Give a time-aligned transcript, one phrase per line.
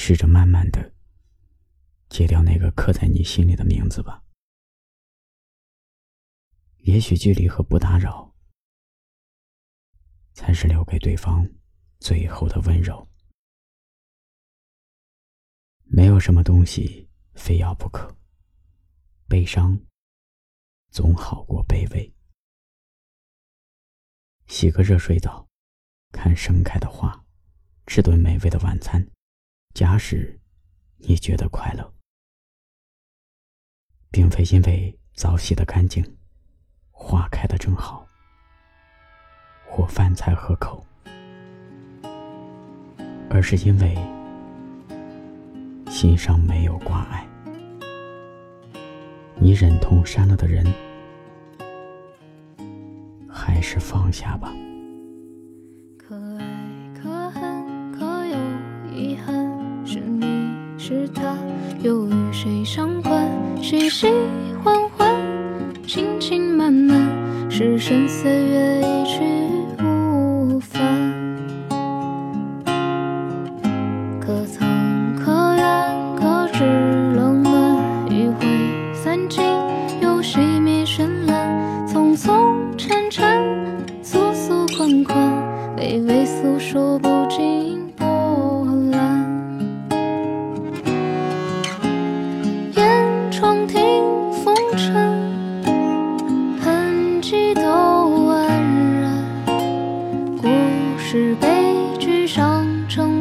[0.00, 0.94] 试着慢慢的
[2.08, 4.22] 戒掉那个刻在你心里的名字吧。
[6.78, 8.32] 也许距离和不打扰，
[10.32, 11.50] 才是留给对方
[11.98, 13.06] 最后的温柔。
[15.82, 18.16] 没有什么东西非要不可，
[19.26, 19.78] 悲伤
[20.92, 22.14] 总好过卑微。
[24.46, 25.48] 洗个热水澡，
[26.12, 27.26] 看盛开的花，
[27.88, 29.04] 吃顿美味的晚餐。
[29.78, 30.36] 假使
[30.96, 31.94] 你觉得快乐，
[34.10, 36.04] 并非因为澡洗得干净。
[36.90, 38.04] 花开的正好，
[39.64, 40.84] 或饭菜合口，
[43.30, 43.94] 而是因为
[45.88, 47.24] 心上没有挂碍。
[49.36, 50.66] 你忍痛删了的人，
[53.30, 54.52] 还是放下吧。
[61.82, 63.28] 又与谁相关？
[63.62, 64.06] 喜喜
[64.62, 65.16] 欢欢。
[65.86, 67.08] 轻轻慢慢，
[67.50, 69.20] 时深岁月一去
[69.78, 70.82] 不返。
[74.20, 76.62] 可曾可愿可知
[77.16, 77.78] 冷暖，
[78.10, 78.46] 余晖
[78.92, 79.42] 散尽，
[80.02, 81.86] 又熄灭绚烂。
[81.86, 83.42] 匆匆沉沉，
[84.02, 85.16] 速速款款，
[85.78, 87.87] 微微诉说不尽。
[93.38, 93.78] 窗听
[94.42, 94.92] 风尘，
[96.60, 98.48] 痕迹都黯
[99.00, 99.24] 然。
[100.36, 100.48] 故
[100.98, 101.46] 事悲
[102.00, 103.17] 剧上成。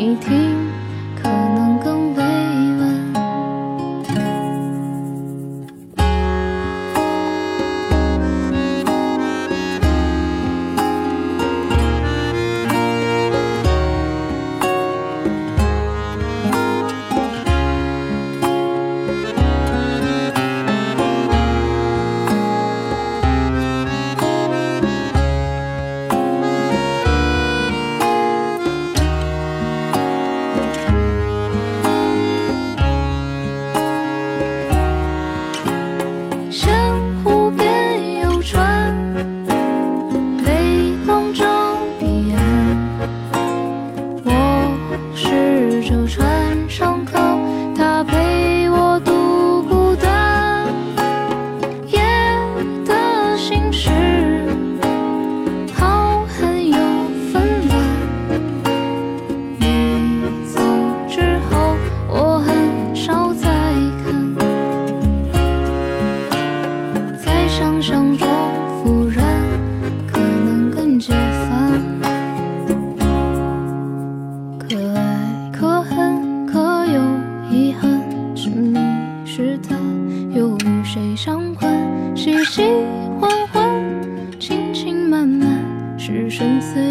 [0.00, 0.79] 你听。
[86.12, 86.89] 是深邃。